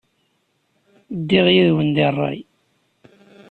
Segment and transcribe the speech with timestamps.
[1.19, 2.39] Ddiɣ yid-wen deg ṛṛay.